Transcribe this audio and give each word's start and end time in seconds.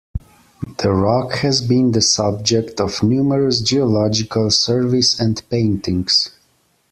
The 0.79 0.89
rock 0.91 1.33
has 1.41 1.61
been 1.61 1.91
the 1.91 2.01
subject 2.01 2.81
of 2.81 3.03
numerous 3.03 3.61
geological 3.61 4.49
surveys 4.49 5.19
and 5.19 5.47
paintings. 5.47 6.31